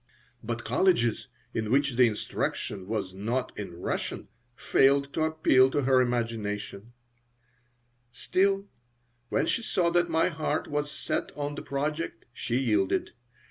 But 0.43 0.65
colleges 0.65 1.27
in 1.53 1.69
which 1.69 1.95
the 1.95 2.07
instruction 2.07 2.87
was 2.87 3.13
not 3.13 3.51
in 3.55 3.75
Russian 3.79 4.29
failed 4.55 5.13
to 5.13 5.21
appeal 5.21 5.69
to 5.69 5.83
her 5.83 6.01
imagination 6.01 6.93
Still, 8.11 8.65
when 9.29 9.45
she 9.45 9.61
saw 9.61 9.91
that 9.91 10.09
my 10.09 10.29
heart 10.29 10.67
was 10.67 10.89
set 10.91 11.31
on 11.37 11.53
the 11.53 11.61
project, 11.61 12.25
she 12.33 12.57
yielded. 12.57 13.11